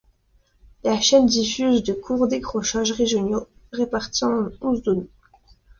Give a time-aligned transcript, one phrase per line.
[0.83, 5.05] La chaîne diffuse de courts décrochages régionaux répartis en onze zones.